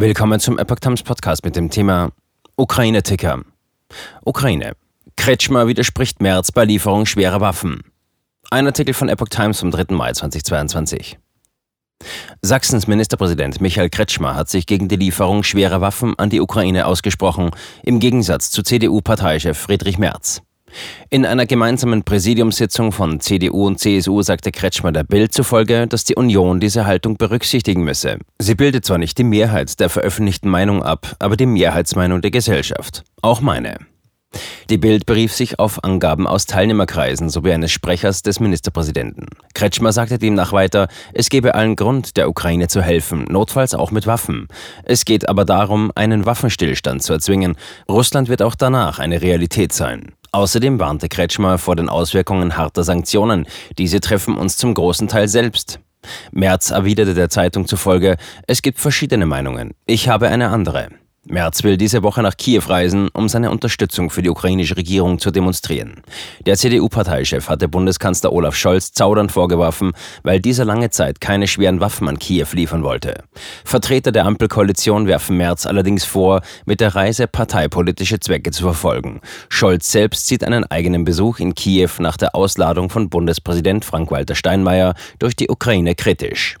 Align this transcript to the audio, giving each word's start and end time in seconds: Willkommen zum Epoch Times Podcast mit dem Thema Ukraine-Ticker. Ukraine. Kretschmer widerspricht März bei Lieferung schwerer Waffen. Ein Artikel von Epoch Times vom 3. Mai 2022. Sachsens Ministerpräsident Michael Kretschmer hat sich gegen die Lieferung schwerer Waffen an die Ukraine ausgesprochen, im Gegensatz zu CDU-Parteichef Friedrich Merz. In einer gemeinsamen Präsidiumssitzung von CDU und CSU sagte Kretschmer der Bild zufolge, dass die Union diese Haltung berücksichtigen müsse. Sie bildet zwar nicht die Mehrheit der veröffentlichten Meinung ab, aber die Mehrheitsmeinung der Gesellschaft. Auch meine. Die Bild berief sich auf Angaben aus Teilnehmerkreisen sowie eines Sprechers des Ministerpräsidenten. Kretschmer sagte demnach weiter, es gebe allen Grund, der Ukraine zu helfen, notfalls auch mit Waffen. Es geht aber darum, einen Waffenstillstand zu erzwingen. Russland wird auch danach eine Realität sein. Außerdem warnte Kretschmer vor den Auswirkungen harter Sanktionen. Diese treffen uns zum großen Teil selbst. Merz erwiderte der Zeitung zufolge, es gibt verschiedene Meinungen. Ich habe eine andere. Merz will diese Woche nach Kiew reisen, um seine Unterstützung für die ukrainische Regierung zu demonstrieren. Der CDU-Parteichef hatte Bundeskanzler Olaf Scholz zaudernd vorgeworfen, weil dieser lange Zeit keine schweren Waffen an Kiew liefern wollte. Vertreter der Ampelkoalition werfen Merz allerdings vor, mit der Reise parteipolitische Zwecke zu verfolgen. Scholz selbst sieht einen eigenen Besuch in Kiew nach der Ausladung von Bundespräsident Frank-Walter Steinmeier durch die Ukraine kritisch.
Willkommen 0.00 0.40
zum 0.40 0.58
Epoch 0.58 0.78
Times 0.78 1.02
Podcast 1.02 1.44
mit 1.44 1.56
dem 1.56 1.68
Thema 1.68 2.10
Ukraine-Ticker. 2.56 3.42
Ukraine. 4.24 4.72
Kretschmer 5.14 5.66
widerspricht 5.66 6.22
März 6.22 6.52
bei 6.52 6.64
Lieferung 6.64 7.04
schwerer 7.04 7.42
Waffen. 7.42 7.82
Ein 8.50 8.66
Artikel 8.66 8.94
von 8.94 9.10
Epoch 9.10 9.28
Times 9.28 9.60
vom 9.60 9.70
3. 9.70 9.94
Mai 9.94 10.10
2022. 10.14 11.18
Sachsens 12.40 12.86
Ministerpräsident 12.86 13.60
Michael 13.60 13.90
Kretschmer 13.90 14.34
hat 14.34 14.48
sich 14.48 14.64
gegen 14.64 14.88
die 14.88 14.96
Lieferung 14.96 15.42
schwerer 15.42 15.82
Waffen 15.82 16.18
an 16.18 16.30
die 16.30 16.40
Ukraine 16.40 16.86
ausgesprochen, 16.86 17.50
im 17.82 18.00
Gegensatz 18.00 18.50
zu 18.50 18.62
CDU-Parteichef 18.62 19.58
Friedrich 19.58 19.98
Merz. 19.98 20.40
In 21.08 21.26
einer 21.26 21.46
gemeinsamen 21.46 22.02
Präsidiumssitzung 22.02 22.92
von 22.92 23.20
CDU 23.20 23.66
und 23.66 23.78
CSU 23.78 24.22
sagte 24.22 24.52
Kretschmer 24.52 24.92
der 24.92 25.04
Bild 25.04 25.32
zufolge, 25.32 25.86
dass 25.86 26.04
die 26.04 26.14
Union 26.14 26.60
diese 26.60 26.86
Haltung 26.86 27.16
berücksichtigen 27.16 27.82
müsse. 27.82 28.18
Sie 28.38 28.54
bildet 28.54 28.84
zwar 28.84 28.98
nicht 28.98 29.18
die 29.18 29.24
Mehrheit 29.24 29.80
der 29.80 29.88
veröffentlichten 29.88 30.48
Meinung 30.48 30.82
ab, 30.82 31.16
aber 31.18 31.36
die 31.36 31.46
Mehrheitsmeinung 31.46 32.20
der 32.20 32.30
Gesellschaft. 32.30 33.04
Auch 33.22 33.40
meine. 33.40 33.78
Die 34.68 34.78
Bild 34.78 35.06
berief 35.06 35.32
sich 35.32 35.58
auf 35.58 35.82
Angaben 35.82 36.28
aus 36.28 36.46
Teilnehmerkreisen 36.46 37.28
sowie 37.28 37.52
eines 37.52 37.72
Sprechers 37.72 38.22
des 38.22 38.38
Ministerpräsidenten. 38.38 39.26
Kretschmer 39.54 39.92
sagte 39.92 40.18
demnach 40.18 40.52
weiter, 40.52 40.86
es 41.12 41.28
gebe 41.28 41.56
allen 41.56 41.74
Grund, 41.74 42.16
der 42.16 42.28
Ukraine 42.28 42.68
zu 42.68 42.80
helfen, 42.80 43.24
notfalls 43.28 43.74
auch 43.74 43.90
mit 43.90 44.06
Waffen. 44.06 44.46
Es 44.84 45.04
geht 45.04 45.28
aber 45.28 45.44
darum, 45.44 45.90
einen 45.96 46.26
Waffenstillstand 46.26 47.02
zu 47.02 47.12
erzwingen. 47.12 47.56
Russland 47.88 48.28
wird 48.28 48.42
auch 48.42 48.54
danach 48.54 49.00
eine 49.00 49.20
Realität 49.20 49.72
sein. 49.72 50.12
Außerdem 50.32 50.78
warnte 50.78 51.08
Kretschmer 51.08 51.58
vor 51.58 51.76
den 51.76 51.88
Auswirkungen 51.88 52.56
harter 52.56 52.84
Sanktionen. 52.84 53.46
Diese 53.78 54.00
treffen 54.00 54.36
uns 54.36 54.56
zum 54.56 54.74
großen 54.74 55.08
Teil 55.08 55.28
selbst. 55.28 55.80
Merz 56.32 56.70
erwiderte 56.70 57.14
der 57.14 57.28
Zeitung 57.28 57.66
zufolge, 57.66 58.16
es 58.46 58.62
gibt 58.62 58.78
verschiedene 58.78 59.26
Meinungen. 59.26 59.74
Ich 59.86 60.08
habe 60.08 60.28
eine 60.28 60.48
andere. 60.48 60.88
Merz 61.30 61.62
will 61.62 61.76
diese 61.76 62.02
Woche 62.02 62.22
nach 62.22 62.36
Kiew 62.36 62.62
reisen, 62.66 63.08
um 63.12 63.28
seine 63.28 63.52
Unterstützung 63.52 64.10
für 64.10 64.20
die 64.20 64.30
ukrainische 64.30 64.76
Regierung 64.76 65.20
zu 65.20 65.30
demonstrieren. 65.30 66.02
Der 66.44 66.56
CDU-Parteichef 66.56 67.48
hatte 67.48 67.68
Bundeskanzler 67.68 68.32
Olaf 68.32 68.56
Scholz 68.56 68.92
zaudernd 68.92 69.30
vorgeworfen, 69.30 69.92
weil 70.24 70.40
dieser 70.40 70.64
lange 70.64 70.90
Zeit 70.90 71.20
keine 71.20 71.46
schweren 71.46 71.80
Waffen 71.80 72.08
an 72.08 72.18
Kiew 72.18 72.48
liefern 72.52 72.82
wollte. 72.82 73.22
Vertreter 73.64 74.10
der 74.10 74.26
Ampelkoalition 74.26 75.06
werfen 75.06 75.36
Merz 75.36 75.66
allerdings 75.66 76.04
vor, 76.04 76.42
mit 76.66 76.80
der 76.80 76.96
Reise 76.96 77.28
parteipolitische 77.28 78.18
Zwecke 78.18 78.50
zu 78.50 78.64
verfolgen. 78.64 79.20
Scholz 79.48 79.92
selbst 79.92 80.26
sieht 80.26 80.42
einen 80.42 80.64
eigenen 80.64 81.04
Besuch 81.04 81.38
in 81.38 81.54
Kiew 81.54 81.90
nach 82.00 82.16
der 82.16 82.34
Ausladung 82.34 82.90
von 82.90 83.08
Bundespräsident 83.08 83.84
Frank-Walter 83.84 84.34
Steinmeier 84.34 84.94
durch 85.20 85.36
die 85.36 85.48
Ukraine 85.48 85.94
kritisch. 85.94 86.56